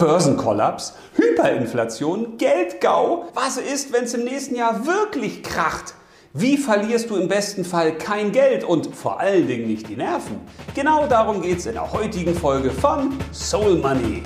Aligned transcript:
Börsenkollaps, 0.00 0.94
Hyperinflation, 1.16 2.38
Geldgau. 2.38 3.24
Was 3.34 3.56
ist, 3.56 3.92
wenn 3.92 4.04
es 4.04 4.14
im 4.14 4.22
nächsten 4.22 4.54
Jahr 4.54 4.86
wirklich 4.86 5.42
kracht? 5.42 5.94
Wie 6.32 6.56
verlierst 6.56 7.10
du 7.10 7.16
im 7.16 7.26
besten 7.26 7.64
Fall 7.64 7.98
kein 7.98 8.30
Geld 8.30 8.62
und 8.62 8.94
vor 8.94 9.18
allen 9.18 9.48
Dingen 9.48 9.66
nicht 9.66 9.88
die 9.88 9.96
Nerven? 9.96 10.38
Genau 10.76 11.08
darum 11.08 11.42
geht 11.42 11.58
es 11.58 11.66
in 11.66 11.72
der 11.72 11.92
heutigen 11.92 12.36
Folge 12.36 12.70
von 12.70 13.18
Soul 13.32 13.78
Money. 13.78 14.22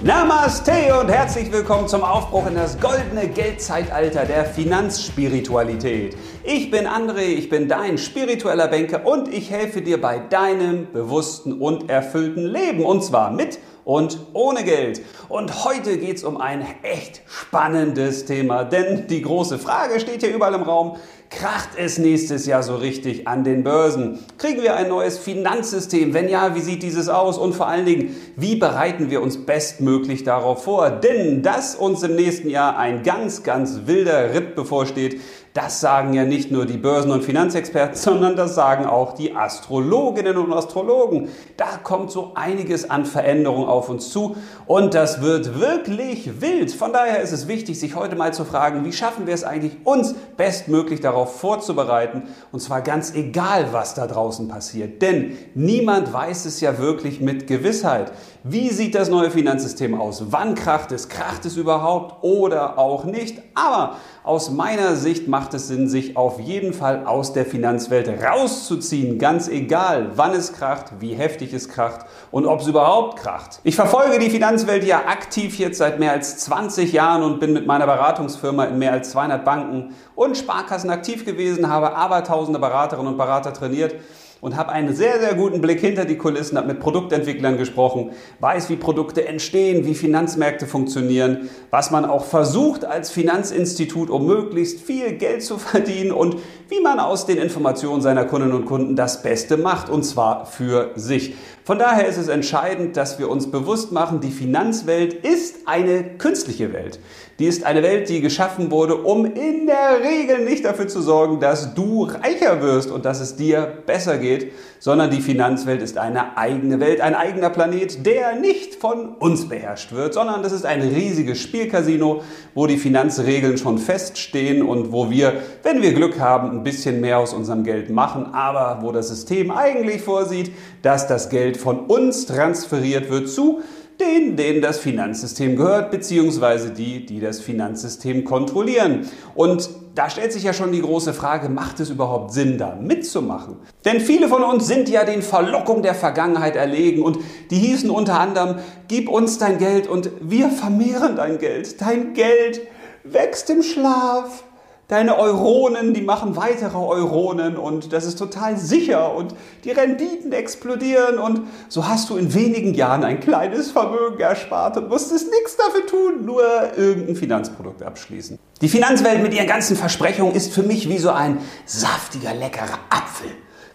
Namaste 0.00 0.96
und 1.00 1.08
herzlich 1.08 1.50
willkommen 1.50 1.88
zum 1.88 2.04
Aufbruch 2.04 2.46
in 2.46 2.54
das 2.54 2.78
goldene 2.78 3.26
Geldzeitalter 3.26 4.26
der 4.26 4.44
Finanzspiritualität. 4.44 6.16
Ich 6.44 6.70
bin 6.70 6.86
André, 6.86 7.22
ich 7.22 7.48
bin 7.48 7.66
dein 7.66 7.98
spiritueller 7.98 8.68
Banker 8.68 9.04
und 9.04 9.26
ich 9.26 9.50
helfe 9.50 9.82
dir 9.82 10.00
bei 10.00 10.20
deinem 10.20 10.92
bewussten 10.92 11.54
und 11.54 11.90
erfüllten 11.90 12.46
Leben 12.46 12.84
und 12.84 13.02
zwar 13.02 13.32
mit 13.32 13.58
und 13.84 14.20
ohne 14.34 14.62
Geld. 14.62 15.00
Und 15.28 15.64
heute 15.64 15.98
geht 15.98 16.18
es 16.18 16.22
um 16.22 16.36
ein 16.36 16.64
echt 16.84 17.22
spannendes 17.26 18.24
Thema, 18.24 18.62
denn 18.62 19.08
die 19.08 19.22
große 19.22 19.58
Frage 19.58 19.98
steht 19.98 20.22
hier 20.22 20.32
überall 20.32 20.54
im 20.54 20.62
Raum. 20.62 20.96
Kracht 21.30 21.70
es 21.76 21.98
nächstes 21.98 22.46
Jahr 22.46 22.62
so 22.62 22.76
richtig 22.76 23.28
an 23.28 23.44
den 23.44 23.62
Börsen? 23.62 24.18
Kriegen 24.38 24.62
wir 24.62 24.76
ein 24.76 24.88
neues 24.88 25.18
Finanzsystem? 25.18 26.14
Wenn 26.14 26.28
ja, 26.28 26.54
wie 26.54 26.60
sieht 26.60 26.82
dieses 26.82 27.10
aus? 27.10 27.36
Und 27.36 27.54
vor 27.54 27.68
allen 27.68 27.84
Dingen, 27.84 28.16
wie 28.36 28.56
bereiten 28.56 29.10
wir 29.10 29.20
uns 29.20 29.44
bestmöglich 29.44 30.24
darauf 30.24 30.64
vor? 30.64 30.88
Denn 30.90 31.42
dass 31.42 31.74
uns 31.74 32.02
im 32.02 32.16
nächsten 32.16 32.48
Jahr 32.48 32.78
ein 32.78 33.02
ganz, 33.02 33.42
ganz 33.42 33.82
wilder 33.84 34.32
Ritt 34.32 34.54
bevorsteht, 34.54 35.20
das 35.58 35.80
sagen 35.80 36.14
ja 36.14 36.24
nicht 36.24 36.52
nur 36.52 36.66
die 36.66 36.76
Börsen- 36.76 37.10
und 37.10 37.24
Finanzexperten, 37.24 37.96
sondern 38.00 38.36
das 38.36 38.54
sagen 38.54 38.86
auch 38.86 39.12
die 39.12 39.34
Astrologinnen 39.34 40.36
und 40.36 40.52
Astrologen. 40.52 41.30
Da 41.56 41.78
kommt 41.82 42.12
so 42.12 42.30
einiges 42.36 42.88
an 42.88 43.04
Veränderung 43.04 43.66
auf 43.66 43.88
uns 43.88 44.10
zu 44.10 44.36
und 44.66 44.94
das 44.94 45.20
wird 45.20 45.58
wirklich 45.58 46.40
wild. 46.40 46.70
Von 46.70 46.92
daher 46.92 47.20
ist 47.22 47.32
es 47.32 47.48
wichtig, 47.48 47.80
sich 47.80 47.96
heute 47.96 48.14
mal 48.14 48.32
zu 48.32 48.44
fragen, 48.44 48.84
wie 48.84 48.92
schaffen 48.92 49.26
wir 49.26 49.34
es 49.34 49.42
eigentlich, 49.42 49.72
uns 49.82 50.14
bestmöglich 50.36 51.00
darauf 51.00 51.40
vorzubereiten 51.40 52.22
und 52.52 52.60
zwar 52.60 52.80
ganz 52.80 53.12
egal, 53.14 53.72
was 53.72 53.94
da 53.94 54.06
draußen 54.06 54.46
passiert. 54.46 55.02
Denn 55.02 55.36
niemand 55.56 56.12
weiß 56.12 56.44
es 56.44 56.60
ja 56.60 56.78
wirklich 56.78 57.20
mit 57.20 57.48
Gewissheit. 57.48 58.12
Wie 58.44 58.70
sieht 58.70 58.94
das 58.94 59.10
neue 59.10 59.32
Finanzsystem 59.32 60.00
aus? 60.00 60.26
Wann 60.30 60.54
kracht 60.54 60.92
es? 60.92 61.08
Kracht 61.08 61.44
es 61.44 61.56
überhaupt 61.56 62.22
oder 62.22 62.78
auch 62.78 63.04
nicht? 63.04 63.42
Aber 63.54 63.96
aus 64.22 64.50
meiner 64.50 64.94
Sicht 64.94 65.26
macht 65.26 65.47
es 65.54 65.68
Sinn, 65.68 65.88
sich 65.88 66.16
auf 66.16 66.40
jeden 66.40 66.72
Fall 66.72 67.06
aus 67.06 67.32
der 67.32 67.44
Finanzwelt 67.44 68.08
rauszuziehen. 68.22 69.18
Ganz 69.18 69.48
egal, 69.48 70.10
wann 70.14 70.32
es 70.32 70.52
kracht, 70.52 70.86
wie 71.00 71.14
heftig 71.14 71.52
es 71.52 71.68
kracht 71.68 72.06
und 72.30 72.46
ob 72.46 72.60
es 72.60 72.66
überhaupt 72.66 73.18
kracht. 73.18 73.60
Ich 73.64 73.76
verfolge 73.76 74.18
die 74.18 74.30
Finanzwelt 74.30 74.84
ja 74.84 75.06
aktiv 75.06 75.58
jetzt 75.58 75.78
seit 75.78 75.98
mehr 75.98 76.12
als 76.12 76.38
20 76.38 76.92
Jahren 76.92 77.22
und 77.22 77.40
bin 77.40 77.52
mit 77.52 77.66
meiner 77.66 77.86
Beratungsfirma 77.86 78.64
in 78.64 78.78
mehr 78.78 78.92
als 78.92 79.10
200 79.10 79.44
Banken 79.44 79.94
und 80.14 80.36
Sparkassen 80.36 80.90
aktiv 80.90 81.24
gewesen, 81.24 81.68
habe 81.68 81.94
aber 81.96 82.24
tausende 82.24 82.58
Beraterinnen 82.58 83.12
und 83.12 83.18
Berater 83.18 83.52
trainiert 83.52 83.94
und 84.40 84.56
habe 84.56 84.70
einen 84.72 84.94
sehr, 84.94 85.18
sehr 85.20 85.34
guten 85.34 85.60
Blick 85.60 85.80
hinter 85.80 86.04
die 86.04 86.16
Kulissen, 86.16 86.56
habe 86.56 86.68
mit 86.68 86.80
Produktentwicklern 86.80 87.58
gesprochen, 87.58 88.12
weiß, 88.40 88.68
wie 88.70 88.76
Produkte 88.76 89.26
entstehen, 89.26 89.84
wie 89.84 89.94
Finanzmärkte 89.94 90.66
funktionieren, 90.66 91.48
was 91.70 91.90
man 91.90 92.04
auch 92.04 92.24
versucht 92.24 92.84
als 92.84 93.10
Finanzinstitut, 93.10 94.10
um 94.10 94.26
möglichst 94.26 94.80
viel 94.80 95.12
Geld 95.12 95.42
zu 95.42 95.58
verdienen 95.58 96.12
und 96.12 96.36
wie 96.68 96.80
man 96.80 97.00
aus 97.00 97.26
den 97.26 97.38
Informationen 97.38 98.02
seiner 98.02 98.24
Kundinnen 98.24 98.54
und 98.54 98.66
Kunden 98.66 98.94
das 98.94 99.22
Beste 99.22 99.56
macht, 99.56 99.88
und 99.88 100.04
zwar 100.04 100.46
für 100.46 100.90
sich. 100.94 101.34
Von 101.68 101.78
daher 101.78 102.06
ist 102.08 102.16
es 102.16 102.28
entscheidend, 102.28 102.96
dass 102.96 103.18
wir 103.18 103.28
uns 103.28 103.50
bewusst 103.50 103.92
machen, 103.92 104.20
die 104.22 104.30
Finanzwelt 104.30 105.12
ist 105.12 105.66
eine 105.66 106.02
künstliche 106.16 106.72
Welt. 106.72 106.98
Die 107.38 107.44
ist 107.44 107.62
eine 107.62 107.82
Welt, 107.82 108.08
die 108.08 108.22
geschaffen 108.22 108.70
wurde, 108.70 108.96
um 108.96 109.26
in 109.26 109.66
der 109.66 110.00
Regel 110.02 110.46
nicht 110.46 110.64
dafür 110.64 110.88
zu 110.88 111.02
sorgen, 111.02 111.40
dass 111.40 111.74
du 111.74 112.04
reicher 112.04 112.62
wirst 112.62 112.90
und 112.90 113.04
dass 113.04 113.20
es 113.20 113.36
dir 113.36 113.82
besser 113.84 114.16
geht, 114.16 114.50
sondern 114.80 115.10
die 115.10 115.20
Finanzwelt 115.20 115.82
ist 115.82 115.98
eine 115.98 116.38
eigene 116.38 116.80
Welt, 116.80 117.00
ein 117.00 117.14
eigener 117.14 117.50
Planet, 117.50 118.06
der 118.06 118.36
nicht 118.36 118.76
von 118.76 119.10
uns 119.16 119.48
beherrscht 119.48 119.92
wird, 119.92 120.14
sondern 120.14 120.42
das 120.42 120.52
ist 120.52 120.64
ein 120.64 120.80
riesiges 120.80 121.40
Spielcasino, 121.40 122.22
wo 122.54 122.66
die 122.66 122.76
Finanzregeln 122.76 123.58
schon 123.58 123.78
feststehen 123.78 124.62
und 124.62 124.90
wo 124.90 125.10
wir, 125.10 125.34
wenn 125.62 125.82
wir 125.82 125.92
Glück 125.92 126.18
haben, 126.18 126.50
ein 126.50 126.62
bisschen 126.62 127.00
mehr 127.00 127.18
aus 127.18 127.34
unserem 127.34 127.62
Geld 127.62 127.90
machen, 127.90 128.32
aber 128.32 128.82
wo 128.82 128.90
das 128.90 129.08
System 129.08 129.50
eigentlich 129.50 130.02
vorsieht, 130.02 130.52
dass 130.82 131.06
das 131.06 131.28
Geld 131.28 131.57
von 131.58 131.86
uns 131.86 132.26
transferiert 132.26 133.10
wird 133.10 133.28
zu 133.28 133.60
denen, 134.00 134.36
denen 134.36 134.62
das 134.62 134.78
Finanzsystem 134.78 135.56
gehört, 135.56 135.90
beziehungsweise 135.90 136.70
die, 136.70 137.04
die 137.04 137.20
das 137.20 137.40
Finanzsystem 137.40 138.24
kontrollieren. 138.24 139.08
Und 139.34 139.70
da 139.94 140.08
stellt 140.08 140.32
sich 140.32 140.44
ja 140.44 140.52
schon 140.52 140.70
die 140.70 140.80
große 140.80 141.12
Frage, 141.12 141.48
macht 141.48 141.80
es 141.80 141.90
überhaupt 141.90 142.32
Sinn, 142.32 142.58
da 142.58 142.76
mitzumachen? 142.80 143.56
Denn 143.84 144.00
viele 144.00 144.28
von 144.28 144.44
uns 144.44 144.66
sind 144.66 144.88
ja 144.88 145.04
den 145.04 145.22
Verlockungen 145.22 145.82
der 145.82 145.94
Vergangenheit 145.94 146.54
erlegen 146.54 147.02
und 147.02 147.18
die 147.50 147.56
hießen 147.58 147.90
unter 147.90 148.20
anderem, 148.20 148.56
gib 148.86 149.08
uns 149.08 149.38
dein 149.38 149.58
Geld 149.58 149.88
und 149.88 150.10
wir 150.20 150.50
vermehren 150.50 151.16
dein 151.16 151.38
Geld. 151.38 151.80
Dein 151.80 152.14
Geld 152.14 152.60
wächst 153.02 153.50
im 153.50 153.62
Schlaf. 153.62 154.44
Deine 154.88 155.18
Euronen, 155.18 155.92
die 155.92 156.00
machen 156.00 156.34
weitere 156.34 156.78
Euronen 156.78 157.58
und 157.58 157.92
das 157.92 158.06
ist 158.06 158.18
total 158.18 158.56
sicher 158.56 159.14
und 159.14 159.34
die 159.64 159.70
Renditen 159.70 160.32
explodieren 160.32 161.18
und 161.18 161.42
so 161.68 161.86
hast 161.86 162.08
du 162.08 162.16
in 162.16 162.32
wenigen 162.32 162.72
Jahren 162.72 163.04
ein 163.04 163.20
kleines 163.20 163.70
Vermögen 163.70 164.18
erspart 164.18 164.78
und 164.78 164.88
musstest 164.88 165.30
nichts 165.30 165.58
dafür 165.58 165.84
tun, 165.84 166.24
nur 166.24 166.42
irgendein 166.74 167.16
Finanzprodukt 167.16 167.82
abschließen. 167.82 168.38
Die 168.62 168.68
Finanzwelt 168.70 169.22
mit 169.22 169.34
ihren 169.34 169.46
ganzen 169.46 169.76
Versprechungen 169.76 170.34
ist 170.34 170.54
für 170.54 170.62
mich 170.62 170.88
wie 170.88 170.96
so 170.96 171.10
ein 171.10 171.36
saftiger, 171.66 172.32
leckerer 172.32 172.78
Apfel. 172.88 173.28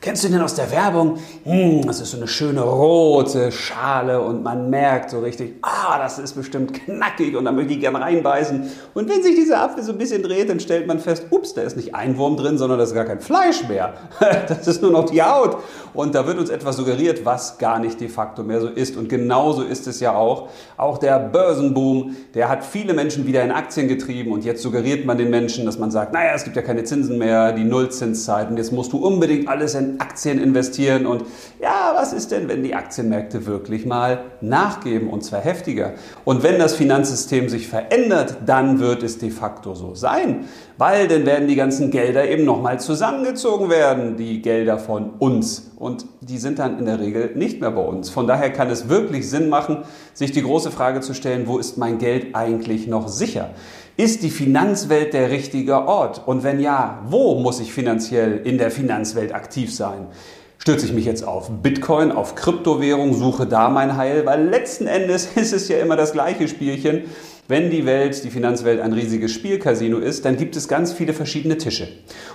Kennst 0.03 0.25
du 0.25 0.28
den 0.28 0.41
aus 0.41 0.56
der 0.56 0.69
Werbung? 0.69 1.18
Hm, 1.46 1.88
das 1.88 2.02
ist 2.02 2.12
so 2.12 2.18
eine 2.18 2.28
schöne 2.28 2.59
rote 2.59 3.53
Schale 3.53 4.19
und 4.19 4.44
man 4.44 4.69
merkt 4.69 5.09
so 5.12 5.22
richtig, 5.22 5.53
ah, 5.62 5.97
das 5.97 6.19
ist 6.19 6.34
bestimmt 6.34 6.74
knackig 6.74 7.38
und 7.38 7.46
da 7.46 7.53
möchte 7.53 7.72
ich 7.72 7.80
gerne 7.80 8.02
reinbeißen. 8.02 8.69
Und 8.96 9.09
wenn 9.09 9.24
sich 9.24 9.36
dieser 9.36 9.64
Apfel 9.64 9.81
so 9.81 9.94
ein 9.94 9.97
bisschen 9.97 10.22
dreht, 10.22 10.50
dann 10.50 10.59
stellt 10.59 10.88
man 10.88 11.00
fest, 11.00 11.28
ups, 11.30 11.53
da 11.53 11.62
ist 11.62 11.78
nicht 11.78 11.96
ein 11.96 12.18
Wurm 12.18 12.36
drin, 12.36 12.58
sondern 12.58 12.80
da 12.80 12.84
ist 12.84 12.94
gar 12.94 13.06
kein 13.06 13.22
Fleisch 13.22 13.66
mehr. 13.69 13.94
Das 14.50 14.68
ist 14.68 14.81
nur 14.81 14.91
noch 14.91 15.09
die 15.09 15.22
Haut. 15.22 15.58
Und 15.94 16.16
da 16.16 16.28
wird 16.28 16.38
uns 16.38 16.50
etwas 16.50 16.75
suggeriert, 16.75 17.24
was 17.24 17.58
gar 17.58 17.80
nicht 17.80 18.02
de 18.02 18.09
facto 18.09 18.44
mehr 18.44 18.59
so 18.59 18.68
ist. 18.68 18.97
Und 18.97 19.08
genauso 19.08 19.62
ist 19.62 19.88
es 19.88 20.00
ja 20.00 20.16
auch. 20.16 20.50
Auch 20.75 20.97
der 20.97 21.20
Börsenboom, 21.20 22.16
der 22.34 22.50
hat 22.50 22.66
viele 22.66 22.94
Menschen 22.94 23.25
wieder 23.25 23.44
in 23.44 23.52
Aktien 23.52 23.88
getrieben 23.88 24.34
und 24.34 24.44
jetzt 24.44 24.64
suggeriert 24.64 25.06
man 25.06 25.18
den 25.18 25.30
Menschen, 25.30 25.66
dass 25.66 25.78
man 25.78 25.91
sagt, 25.91 26.12
naja, 26.12 26.31
es 26.35 26.44
gibt 26.44 26.56
ja 26.56 26.62
keine 26.62 26.84
Zinsen 26.84 27.18
mehr, 27.20 27.53
die 27.53 27.64
Nullzinszeit 27.64 28.50
und 28.50 28.58
jetzt 28.58 28.74
musst 28.74 28.91
du 28.91 28.97
unbedingt 28.97 29.47
alles 29.47 29.75
in 29.75 29.92
Aktien 29.99 30.39
investieren 30.39 31.05
und 31.05 31.23
ja, 31.61 31.93
was 31.95 32.13
ist 32.13 32.31
denn, 32.31 32.47
wenn 32.47 32.63
die 32.63 32.75
Aktienmärkte 32.75 33.45
wirklich 33.45 33.85
mal 33.85 34.25
nachgeben 34.41 35.09
und 35.09 35.23
zwar 35.23 35.41
heftiger? 35.41 35.93
Und 36.25 36.43
wenn 36.43 36.59
das 36.59 36.75
Finanzsystem 36.75 37.49
sich 37.49 37.67
verändert, 37.67 38.37
dann 38.45 38.79
wird 38.79 39.03
es 39.03 39.17
de 39.17 39.29
facto 39.29 39.75
so 39.75 39.95
sein, 39.95 40.45
weil 40.78 41.07
dann 41.07 41.25
werden 41.25 41.47
die 41.47 41.56
ganzen 41.56 41.91
Gelder 41.91 42.28
eben 42.28 42.45
nochmal 42.45 42.79
zusammengezogen 42.79 43.69
werden, 43.69 44.17
die 44.17 44.41
Gelder 44.41 44.78
von 44.78 45.11
uns 45.19 45.72
und 45.78 46.06
die 46.22 46.38
sind 46.38 46.59
dann 46.59 46.79
in 46.79 46.85
der 46.85 47.00
Regel 47.00 47.31
nicht 47.35 47.61
mehr 47.61 47.72
bei 47.72 47.81
uns. 47.81 48.09
Von 48.09 48.28
daher 48.28 48.51
kann 48.51 48.69
es 48.69 48.89
wirklich 48.89 49.29
Sinn 49.29 49.50
machen, 49.50 49.79
sich 50.13 50.31
die 50.31 50.41
große 50.41 50.72
Frage 50.72 51.01
zu 51.01 51.13
stellen, 51.13 51.47
wo 51.47 51.57
ist 51.57 51.78
mein 51.78 51.97
Geld 51.97 52.35
eigentlich 52.35 52.88
noch 52.88 53.07
sicher? 53.07 53.50
Ist 53.95 54.23
die 54.23 54.31
Finanzwelt 54.31 55.13
der 55.13 55.29
richtige 55.29 55.88
Ort? 55.88 56.22
Und 56.25 56.44
wenn 56.44 56.59
ja, 56.59 57.03
wo 57.05 57.35
muss 57.40 57.59
ich 57.59 57.72
finanziell 57.72 58.41
in 58.44 58.57
der 58.57 58.72
Finanzwelt 58.72 59.35
aktiv 59.35 59.73
sein? 59.73 60.07
Stürze 60.57 60.85
ich 60.85 60.94
mich 60.94 61.05
jetzt 61.05 61.28
auf 61.28 61.51
Bitcoin, 61.61 62.11
auf 62.11 62.35
Kryptowährung, 62.35 63.13
suche 63.13 63.45
da 63.45 63.69
mein 63.69 63.97
Heil, 63.97 64.25
weil 64.25 64.47
letzten 64.47 64.88
Endes 64.88 65.28
ist 65.35 65.53
es 65.53 65.67
ja 65.67 65.78
immer 65.78 65.96
das 65.96 66.14
gleiche 66.14 66.47
Spielchen. 66.47 67.03
Wenn 67.47 67.69
die 67.69 67.85
Welt, 67.85 68.23
die 68.23 68.29
Finanzwelt 68.29 68.79
ein 68.79 68.93
riesiges 68.93 69.34
Spielcasino 69.34 69.97
ist, 69.97 70.23
dann 70.23 70.37
gibt 70.37 70.55
es 70.55 70.69
ganz 70.69 70.93
viele 70.93 71.13
verschiedene 71.13 71.57
Tische. 71.57 71.90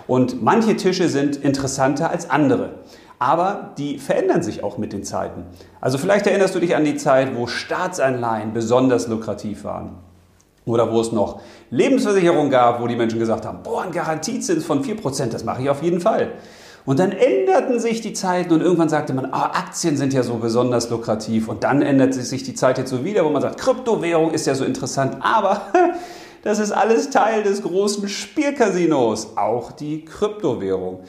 Und 0.06 0.42
manche 0.42 0.76
Tische 0.76 1.08
sind 1.08 1.36
interessanter 1.36 2.10
als 2.10 2.28
andere. 2.28 2.80
Aber 3.18 3.72
die 3.78 3.98
verändern 3.98 4.42
sich 4.42 4.62
auch 4.62 4.76
mit 4.76 4.92
den 4.92 5.04
Zeiten. 5.04 5.44
Also 5.80 5.96
vielleicht 5.96 6.26
erinnerst 6.26 6.54
du 6.54 6.60
dich 6.60 6.76
an 6.76 6.84
die 6.84 6.96
Zeit, 6.96 7.34
wo 7.34 7.46
Staatsanleihen 7.46 8.52
besonders 8.52 9.08
lukrativ 9.08 9.64
waren. 9.64 9.96
Oder 10.66 10.92
wo 10.92 11.00
es 11.00 11.10
noch 11.10 11.40
Lebensversicherungen 11.70 12.50
gab, 12.50 12.82
wo 12.82 12.86
die 12.86 12.94
Menschen 12.94 13.18
gesagt 13.18 13.46
haben, 13.46 13.62
boah, 13.62 13.82
ein 13.82 13.92
Garantiezins 13.92 14.64
von 14.66 14.84
4%, 14.84 15.30
das 15.30 15.42
mache 15.42 15.62
ich 15.62 15.70
auf 15.70 15.82
jeden 15.82 16.00
Fall. 16.00 16.32
Und 16.88 17.00
dann 17.00 17.12
änderten 17.12 17.80
sich 17.80 18.00
die 18.00 18.14
Zeiten 18.14 18.50
und 18.50 18.62
irgendwann 18.62 18.88
sagte 18.88 19.12
man, 19.12 19.26
ah, 19.26 19.50
Aktien 19.52 19.98
sind 19.98 20.14
ja 20.14 20.22
so 20.22 20.36
besonders 20.36 20.88
lukrativ. 20.88 21.48
Und 21.48 21.62
dann 21.62 21.82
ändert 21.82 22.14
sich 22.14 22.44
die 22.44 22.54
Zeit 22.54 22.78
jetzt 22.78 22.88
so 22.88 23.04
wieder, 23.04 23.26
wo 23.26 23.28
man 23.28 23.42
sagt, 23.42 23.60
Kryptowährung 23.60 24.30
ist 24.30 24.46
ja 24.46 24.54
so 24.54 24.64
interessant. 24.64 25.18
Aber 25.20 25.66
das 26.44 26.58
ist 26.58 26.72
alles 26.72 27.10
Teil 27.10 27.42
des 27.42 27.60
großen 27.60 28.08
Spielcasinos, 28.08 29.36
auch 29.36 29.72
die 29.72 30.06
Kryptowährung. 30.06 31.00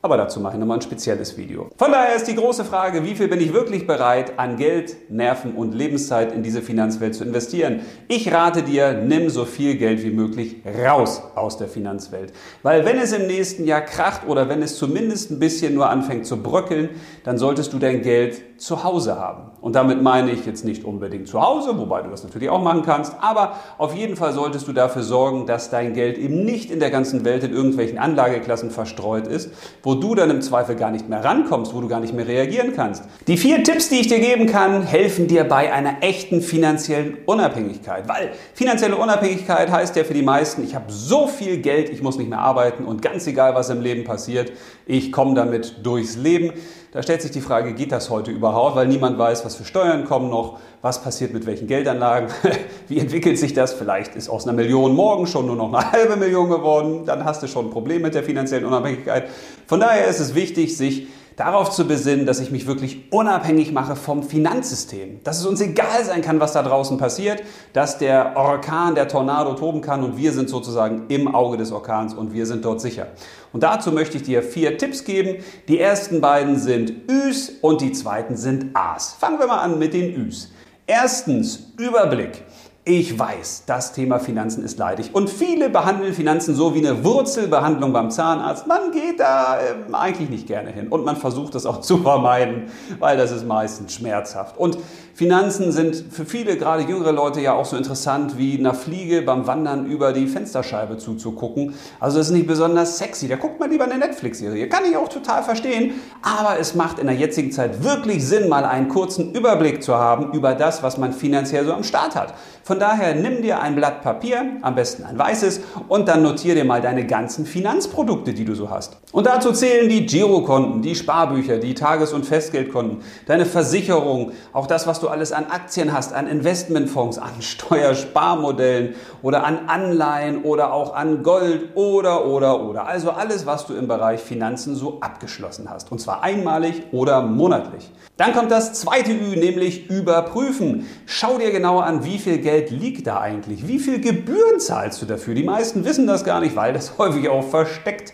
Aber 0.00 0.16
dazu 0.16 0.38
mache 0.38 0.54
ich 0.54 0.60
nochmal 0.60 0.78
ein 0.78 0.82
spezielles 0.82 1.36
Video. 1.36 1.70
Von 1.76 1.90
daher 1.90 2.14
ist 2.14 2.28
die 2.28 2.36
große 2.36 2.64
Frage, 2.64 3.04
wie 3.04 3.16
viel 3.16 3.26
bin 3.26 3.40
ich 3.40 3.52
wirklich 3.52 3.84
bereit, 3.84 4.38
an 4.38 4.56
Geld, 4.56 5.10
Nerven 5.10 5.56
und 5.56 5.74
Lebenszeit 5.74 6.32
in 6.32 6.44
diese 6.44 6.62
Finanzwelt 6.62 7.16
zu 7.16 7.24
investieren? 7.24 7.80
Ich 8.06 8.32
rate 8.32 8.62
dir, 8.62 8.92
nimm 8.92 9.28
so 9.28 9.44
viel 9.44 9.76
Geld 9.76 10.04
wie 10.04 10.12
möglich 10.12 10.58
raus 10.64 11.22
aus 11.34 11.58
der 11.58 11.66
Finanzwelt. 11.66 12.32
Weil 12.62 12.84
wenn 12.84 12.98
es 12.98 13.12
im 13.12 13.26
nächsten 13.26 13.64
Jahr 13.64 13.80
kracht 13.80 14.24
oder 14.28 14.48
wenn 14.48 14.62
es 14.62 14.78
zumindest 14.78 15.32
ein 15.32 15.40
bisschen 15.40 15.74
nur 15.74 15.90
anfängt 15.90 16.26
zu 16.26 16.40
bröckeln, 16.40 16.90
dann 17.24 17.36
solltest 17.36 17.72
du 17.72 17.80
dein 17.80 18.00
Geld 18.02 18.40
zu 18.58 18.82
Hause 18.82 19.18
haben. 19.18 19.52
Und 19.60 19.76
damit 19.76 20.02
meine 20.02 20.32
ich 20.32 20.44
jetzt 20.44 20.64
nicht 20.64 20.84
unbedingt 20.84 21.28
zu 21.28 21.40
Hause, 21.40 21.78
wobei 21.78 22.02
du 22.02 22.10
das 22.10 22.24
natürlich 22.24 22.50
auch 22.50 22.60
machen 22.60 22.82
kannst, 22.82 23.14
aber 23.20 23.54
auf 23.78 23.94
jeden 23.94 24.16
Fall 24.16 24.32
solltest 24.32 24.66
du 24.66 24.72
dafür 24.72 25.02
sorgen, 25.02 25.46
dass 25.46 25.70
dein 25.70 25.94
Geld 25.94 26.18
eben 26.18 26.44
nicht 26.44 26.70
in 26.70 26.80
der 26.80 26.90
ganzen 26.90 27.24
Welt 27.24 27.44
in 27.44 27.52
irgendwelchen 27.52 27.98
Anlageklassen 27.98 28.70
verstreut 28.70 29.28
ist, 29.28 29.50
wo 29.82 29.94
du 29.94 30.14
dann 30.16 30.30
im 30.30 30.42
Zweifel 30.42 30.74
gar 30.74 30.90
nicht 30.90 31.08
mehr 31.08 31.24
rankommst, 31.24 31.72
wo 31.72 31.80
du 31.80 31.88
gar 31.88 32.00
nicht 32.00 32.14
mehr 32.14 32.26
reagieren 32.26 32.72
kannst. 32.74 33.04
Die 33.28 33.36
vier 33.36 33.62
Tipps, 33.62 33.88
die 33.88 34.00
ich 34.00 34.08
dir 34.08 34.18
geben 34.18 34.46
kann, 34.46 34.82
helfen 34.82 35.28
dir 35.28 35.44
bei 35.44 35.72
einer 35.72 36.02
echten 36.02 36.40
finanziellen 36.40 37.18
Unabhängigkeit. 37.26 38.08
Weil 38.08 38.32
finanzielle 38.54 38.96
Unabhängigkeit 38.96 39.70
heißt 39.70 39.94
ja 39.94 40.02
für 40.02 40.14
die 40.14 40.22
meisten, 40.22 40.64
ich 40.64 40.74
habe 40.74 40.86
so 40.88 41.28
viel 41.28 41.58
Geld, 41.58 41.90
ich 41.90 42.02
muss 42.02 42.18
nicht 42.18 42.28
mehr 42.28 42.40
arbeiten 42.40 42.84
und 42.84 43.02
ganz 43.02 43.26
egal, 43.28 43.54
was 43.54 43.70
im 43.70 43.80
Leben 43.80 44.02
passiert, 44.02 44.52
ich 44.84 45.12
komme 45.12 45.34
damit 45.34 45.84
durchs 45.84 46.16
Leben. 46.16 46.52
Da 46.92 47.02
stellt 47.02 47.20
sich 47.20 47.30
die 47.30 47.42
Frage, 47.42 47.74
geht 47.74 47.92
das 47.92 48.08
heute 48.08 48.30
überhaupt? 48.48 48.76
Weil 48.76 48.86
niemand 48.86 49.18
weiß, 49.18 49.44
was 49.44 49.56
für 49.56 49.64
Steuern 49.64 50.04
kommen 50.04 50.30
noch, 50.30 50.58
was 50.80 51.02
passiert 51.02 51.32
mit 51.32 51.46
welchen 51.46 51.66
Geldanlagen, 51.66 52.28
wie 52.88 52.98
entwickelt 52.98 53.38
sich 53.38 53.52
das? 53.52 53.72
Vielleicht 53.72 54.14
ist 54.16 54.28
aus 54.28 54.46
einer 54.46 54.56
Million 54.56 54.94
morgen 54.94 55.26
schon 55.26 55.46
nur 55.46 55.56
noch 55.56 55.72
eine 55.72 55.92
halbe 55.92 56.16
Million 56.16 56.48
geworden, 56.48 57.04
dann 57.04 57.24
hast 57.24 57.42
du 57.42 57.46
schon 57.46 57.66
ein 57.66 57.70
Problem 57.70 58.02
mit 58.02 58.14
der 58.14 58.22
finanziellen 58.22 58.64
Unabhängigkeit. 58.64 59.24
Von 59.66 59.80
daher 59.80 60.06
ist 60.06 60.20
es 60.20 60.34
wichtig, 60.34 60.76
sich 60.76 61.08
darauf 61.38 61.70
zu 61.70 61.86
besinnen, 61.86 62.26
dass 62.26 62.40
ich 62.40 62.50
mich 62.50 62.66
wirklich 62.66 63.12
unabhängig 63.12 63.72
mache 63.72 63.94
vom 63.94 64.24
Finanzsystem. 64.24 65.20
Dass 65.22 65.38
es 65.38 65.46
uns 65.46 65.60
egal 65.60 66.04
sein 66.04 66.20
kann, 66.20 66.40
was 66.40 66.52
da 66.52 66.62
draußen 66.62 66.98
passiert, 66.98 67.42
dass 67.72 67.96
der 67.96 68.36
Orkan, 68.36 68.96
der 68.96 69.06
Tornado 69.06 69.54
toben 69.54 69.80
kann 69.80 70.02
und 70.02 70.16
wir 70.16 70.32
sind 70.32 70.48
sozusagen 70.48 71.04
im 71.08 71.32
Auge 71.32 71.56
des 71.56 71.70
Orkans 71.70 72.12
und 72.12 72.34
wir 72.34 72.44
sind 72.44 72.64
dort 72.64 72.80
sicher. 72.80 73.06
Und 73.52 73.62
dazu 73.62 73.92
möchte 73.92 74.16
ich 74.16 74.24
dir 74.24 74.42
vier 74.42 74.78
Tipps 74.78 75.04
geben. 75.04 75.36
Die 75.68 75.78
ersten 75.78 76.20
beiden 76.20 76.58
sind 76.58 76.92
Üs 77.08 77.52
und 77.62 77.80
die 77.80 77.92
zweiten 77.92 78.36
sind 78.36 78.70
As. 78.74 79.14
Fangen 79.14 79.38
wir 79.38 79.46
mal 79.46 79.60
an 79.60 79.78
mit 79.78 79.94
den 79.94 80.14
Üs. 80.14 80.50
Erstens 80.86 81.72
Überblick. 81.78 82.42
Ich 82.90 83.18
weiß, 83.18 83.64
das 83.66 83.92
Thema 83.92 84.18
Finanzen 84.18 84.64
ist 84.64 84.78
leidig. 84.78 85.14
Und 85.14 85.28
viele 85.28 85.68
behandeln 85.68 86.14
Finanzen 86.14 86.54
so 86.54 86.74
wie 86.74 86.78
eine 86.78 87.04
Wurzelbehandlung 87.04 87.92
beim 87.92 88.10
Zahnarzt. 88.10 88.66
Man 88.66 88.92
geht 88.92 89.20
da 89.20 89.58
äh, 89.60 89.92
eigentlich 89.92 90.30
nicht 90.30 90.46
gerne 90.46 90.70
hin. 90.70 90.88
Und 90.88 91.04
man 91.04 91.16
versucht 91.16 91.54
das 91.54 91.66
auch 91.66 91.80
zu 91.82 91.98
vermeiden, 91.98 92.70
weil 92.98 93.18
das 93.18 93.30
ist 93.30 93.46
meistens 93.46 93.92
schmerzhaft. 93.92 94.56
Und 94.56 94.78
Finanzen 95.18 95.72
sind 95.72 95.96
für 96.12 96.24
viele, 96.24 96.56
gerade 96.56 96.84
jüngere 96.84 97.10
Leute, 97.10 97.40
ja 97.40 97.52
auch 97.52 97.64
so 97.64 97.76
interessant 97.76 98.38
wie 98.38 98.56
einer 98.56 98.72
Fliege 98.72 99.22
beim 99.22 99.48
Wandern 99.48 99.84
über 99.86 100.12
die 100.12 100.28
Fensterscheibe 100.28 100.96
zuzugucken. 100.96 101.74
Also 101.98 102.18
das 102.18 102.28
ist 102.28 102.34
nicht 102.34 102.46
besonders 102.46 102.98
sexy. 102.98 103.26
Da 103.26 103.34
guckt 103.34 103.58
man 103.58 103.68
lieber 103.68 103.82
eine 103.82 103.98
Netflix-Serie. 103.98 104.68
Kann 104.68 104.84
ich 104.88 104.96
auch 104.96 105.08
total 105.08 105.42
verstehen. 105.42 105.94
Aber 106.22 106.60
es 106.60 106.76
macht 106.76 107.00
in 107.00 107.08
der 107.08 107.16
jetzigen 107.16 107.50
Zeit 107.50 107.82
wirklich 107.82 108.24
Sinn, 108.24 108.48
mal 108.48 108.64
einen 108.64 108.86
kurzen 108.86 109.34
Überblick 109.34 109.82
zu 109.82 109.96
haben 109.96 110.30
über 110.34 110.54
das, 110.54 110.84
was 110.84 110.98
man 110.98 111.12
finanziell 111.12 111.64
so 111.64 111.72
am 111.72 111.82
Start 111.82 112.14
hat. 112.14 112.34
Von 112.62 112.78
daher 112.78 113.16
nimm 113.16 113.42
dir 113.42 113.60
ein 113.60 113.74
Blatt 113.74 114.02
Papier, 114.02 114.44
am 114.62 114.76
besten 114.76 115.02
ein 115.02 115.18
weißes, 115.18 115.62
und 115.88 116.06
dann 116.06 116.22
notiere 116.22 116.54
dir 116.54 116.64
mal 116.64 116.80
deine 116.80 117.06
ganzen 117.06 117.44
Finanzprodukte, 117.44 118.34
die 118.34 118.44
du 118.44 118.54
so 118.54 118.70
hast. 118.70 118.98
Und 119.10 119.26
dazu 119.26 119.52
zählen 119.52 119.88
die 119.88 120.06
Girokonten, 120.06 120.82
die 120.82 120.94
Sparbücher, 120.94 121.56
die 121.56 121.74
Tages- 121.74 122.12
und 122.12 122.26
Festgeldkonten, 122.26 122.98
deine 123.26 123.46
Versicherung, 123.46 124.32
auch 124.52 124.66
das, 124.66 124.86
was 124.86 125.00
du 125.00 125.07
alles 125.08 125.32
an 125.32 125.46
Aktien 125.50 125.92
hast, 125.92 126.12
an 126.12 126.26
Investmentfonds, 126.26 127.18
an 127.18 127.30
Steuersparmodellen 127.40 128.94
oder 129.22 129.44
an 129.44 129.68
Anleihen 129.68 130.42
oder 130.42 130.72
auch 130.72 130.94
an 130.94 131.22
Gold 131.22 131.76
oder, 131.76 132.26
oder, 132.26 132.62
oder. 132.62 132.86
Also 132.86 133.10
alles, 133.10 133.46
was 133.46 133.66
du 133.66 133.74
im 133.74 133.88
Bereich 133.88 134.20
Finanzen 134.20 134.74
so 134.74 135.00
abgeschlossen 135.00 135.68
hast. 135.68 135.90
Und 135.92 136.00
zwar 136.00 136.22
einmalig 136.22 136.84
oder 136.92 137.22
monatlich. 137.22 137.90
Dann 138.16 138.32
kommt 138.32 138.50
das 138.50 138.72
zweite 138.72 139.12
Ü, 139.12 139.36
nämlich 139.36 139.88
überprüfen. 139.88 140.88
Schau 141.06 141.38
dir 141.38 141.52
genauer 141.52 141.84
an, 141.84 142.04
wie 142.04 142.18
viel 142.18 142.38
Geld 142.38 142.70
liegt 142.70 143.06
da 143.06 143.20
eigentlich? 143.20 143.68
Wie 143.68 143.78
viel 143.78 144.00
Gebühren 144.00 144.58
zahlst 144.58 145.00
du 145.00 145.06
dafür? 145.06 145.34
Die 145.34 145.44
meisten 145.44 145.84
wissen 145.84 146.06
das 146.06 146.24
gar 146.24 146.40
nicht, 146.40 146.56
weil 146.56 146.72
das 146.72 146.94
häufig 146.98 147.28
auch 147.28 147.44
versteckt 147.44 148.12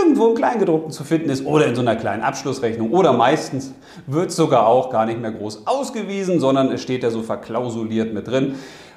irgendwo 0.00 0.28
im 0.28 0.34
Kleingedruckten 0.34 0.92
zu 0.92 1.04
finden 1.04 1.30
ist 1.30 1.44
oder 1.44 1.66
in 1.66 1.74
so 1.74 1.80
einer 1.80 1.96
kleinen 1.96 2.22
Abschlussrechnung 2.22 2.90
oder 2.90 3.12
meistens 3.12 3.72
wird 4.06 4.30
es 4.30 4.36
sogar 4.36 4.66
auch 4.66 4.90
gar 4.90 5.06
nicht 5.06 5.20
mehr 5.20 5.32
groß 5.32 5.66
ausgewiesen, 5.66 6.40
sondern 6.40 6.70
es 6.72 6.82
steht 6.82 7.02
da 7.02 7.10
so 7.10 7.22
verklausuliert 7.22 8.12
mit 8.12 8.28
drin. 8.28 8.54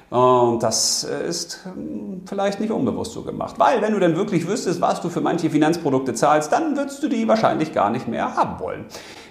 Und 0.08 0.62
das 0.62 1.02
ist 1.04 1.64
hm, 1.64 2.22
vielleicht 2.26 2.60
nicht 2.60 2.70
unbewusst 2.70 3.12
so 3.12 3.22
gemacht. 3.22 3.56
Weil 3.58 3.82
wenn 3.82 3.92
du 3.92 3.98
dann 3.98 4.16
wirklich 4.16 4.46
wüsstest, 4.46 4.80
was 4.80 5.00
du 5.00 5.08
für 5.08 5.20
manche 5.20 5.50
Finanzprodukte 5.50 6.14
zahlst, 6.14 6.52
dann 6.52 6.76
würdest 6.76 7.02
du 7.02 7.08
die 7.08 7.26
wahrscheinlich 7.26 7.72
gar 7.72 7.90
nicht 7.90 8.06
mehr 8.06 8.36
haben 8.36 8.60
wollen. 8.60 8.84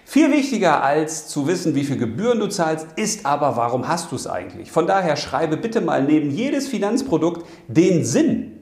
Viel 0.04 0.32
wichtiger 0.32 0.84
als 0.84 1.28
zu 1.28 1.48
wissen, 1.48 1.74
wie 1.76 1.84
viel 1.84 1.98
Gebühren 1.98 2.40
du 2.40 2.48
zahlst, 2.48 2.88
ist 2.96 3.26
aber, 3.26 3.56
warum 3.56 3.88
hast 3.88 4.12
du 4.12 4.16
es 4.16 4.28
eigentlich? 4.28 4.72
Von 4.72 4.86
daher 4.86 5.16
schreibe 5.16 5.58
bitte 5.58 5.82
mal 5.82 6.04
neben 6.04 6.30
jedes 6.30 6.68
Finanzprodukt 6.68 7.46
den 7.68 8.06
Sinn 8.06 8.55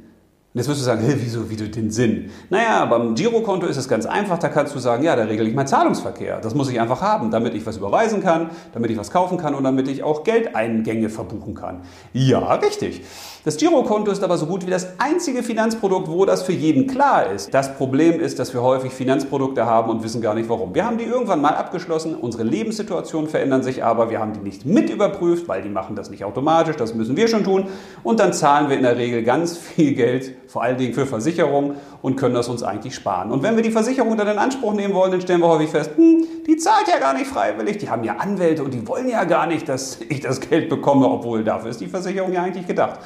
und 0.54 0.60
jetzt 0.60 0.68
wirst 0.68 0.82
du 0.82 0.86
sagen, 0.86 1.02
hey, 1.04 1.16
wieso, 1.18 1.50
wie 1.50 1.56
du 1.56 1.68
den 1.68 1.90
Sinn? 1.90 2.30
Naja, 2.52 2.86
beim 2.86 3.16
Girokonto 3.16 3.66
ist 3.66 3.78
es 3.78 3.90
ganz 3.90 4.06
einfach, 4.06 4.38
da 4.38 4.50
kannst 4.50 4.76
du 4.76 4.78
sagen, 4.78 5.04
ja, 5.04 5.16
da 5.16 5.24
regle 5.24 5.48
ich 5.48 5.56
meinen 5.56 5.66
Zahlungsverkehr. 5.66 6.42
Das 6.42 6.54
muss 6.54 6.70
ich 6.70 6.80
einfach 6.80 7.02
haben, 7.02 7.32
damit 7.32 7.56
ich 7.56 7.66
was 7.66 7.78
überweisen 7.78 8.22
kann, 8.22 8.52
damit 8.72 8.92
ich 8.92 8.98
was 9.00 9.10
kaufen 9.10 9.40
kann 9.40 9.56
und 9.56 9.64
damit 9.64 9.88
ich 9.88 10.04
auch 10.04 10.24
Geldeingänge 10.24 11.10
verbuchen 11.10 11.56
kann. 11.56 11.82
Ja, 12.14 12.54
richtig. 12.54 13.02
Das 13.46 13.58
Girokonto 13.58 14.12
ist 14.12 14.24
aber 14.24 14.38
so 14.38 14.46
gut 14.46 14.66
wie 14.66 14.70
das 14.70 15.00
einzige 15.00 15.44
Finanzprodukt, 15.44 16.08
wo 16.08 16.24
das 16.24 16.44
für 16.44 16.54
jeden 16.54 16.86
klar 16.86 17.32
ist. 17.32 17.54
Das 17.54 17.76
Problem 17.76 18.22
ist, 18.22 18.38
dass 18.40 18.54
wir 18.54 18.62
häufig 18.62 18.94
Finanzprodukte 18.94 19.66
haben 19.66 19.90
und 19.90 20.02
wissen 20.04 20.22
gar 20.22 20.36
nicht 20.36 20.48
warum. 20.48 20.76
Wir 20.76 20.86
haben 20.86 21.00
die 21.00 21.04
irgendwann 21.04 21.42
mal 21.42 21.56
abgeschlossen, 21.56 22.16
unsere 22.16 22.44
Lebenssituationen 22.44 23.28
verändern 23.28 23.64
sich 23.64 23.84
aber, 23.84 24.12
wir 24.12 24.20
haben 24.20 24.34
die 24.34 24.40
nicht 24.40 24.66
mit 24.66 24.90
überprüft, 24.90 25.48
weil 25.50 25.62
die 25.64 25.70
machen 25.70 25.96
das 25.96 26.10
nicht 26.10 26.24
automatisch, 26.24 26.78
das 26.78 26.94
müssen 26.94 27.18
wir 27.18 27.28
schon 27.28 27.44
tun 27.44 27.66
und 28.04 28.20
dann 28.20 28.32
zahlen 28.32 28.70
wir 28.70 28.78
in 28.78 28.84
der 28.84 28.98
Regel 28.98 29.24
ganz 29.24 29.58
viel 29.58 29.94
Geld 29.94 30.36
vor 30.54 30.62
allen 30.62 30.78
Dingen 30.78 30.94
für 30.94 31.08
Versicherungen 31.08 31.78
und 32.04 32.16
können 32.16 32.36
das 32.36 32.48
uns 32.48 32.62
eigentlich 32.62 32.94
sparen. 32.94 33.32
Und 33.32 33.42
wenn 33.42 33.56
wir 33.56 33.64
die 33.64 33.72
Versicherung 33.72 34.16
dann 34.18 34.28
in 34.28 34.38
Anspruch 34.38 34.76
nehmen 34.76 34.94
wollen, 34.94 35.10
dann 35.10 35.20
stellen 35.20 35.40
wir 35.40 35.48
häufig 35.48 35.72
fest, 35.72 35.90
hm, 35.96 36.28
die 36.46 36.58
zahlt 36.58 36.88
ja 36.88 37.00
gar 37.00 37.16
nicht 37.16 37.26
freiwillig, 37.26 37.80
die 37.80 37.90
haben 37.90 38.04
ja 38.04 38.18
Anwälte 38.18 38.64
und 38.64 38.72
die 38.72 38.88
wollen 38.88 39.10
ja 39.10 39.24
gar 39.24 39.48
nicht, 39.48 39.68
dass 39.68 39.98
ich 40.10 40.20
das 40.20 40.40
Geld 40.42 40.70
bekomme, 40.70 41.08
obwohl 41.08 41.44
dafür 41.44 41.72
ist 41.72 41.82
die 41.82 41.88
Versicherung 41.88 42.32
ja 42.34 42.44
eigentlich 42.44 42.68
gedacht. 42.68 43.00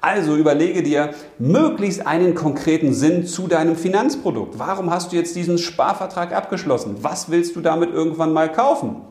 Also 0.00 0.34
überlege 0.34 0.82
dir 0.82 1.10
möglichst 1.38 2.06
einen 2.06 2.34
konkreten 2.34 2.94
Sinn 2.94 3.26
zu 3.26 3.48
deinem 3.48 3.76
Finanzprodukt. 3.76 4.58
Warum 4.58 4.90
hast 4.90 5.12
du 5.12 5.16
jetzt 5.16 5.36
diesen 5.36 5.58
Sparvertrag 5.58 6.34
abgeschlossen? 6.34 6.96
Was 7.02 7.30
willst 7.30 7.54
du 7.54 7.60
damit 7.60 7.92
irgendwann 7.92 8.32
mal 8.32 8.50
kaufen? 8.50 9.02